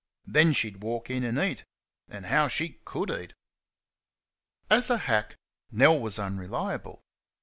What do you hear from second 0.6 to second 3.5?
walk in and eat. And how she COULD eat!